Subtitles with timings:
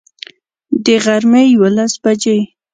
[0.85, 2.39] د غرمي یوولس بجي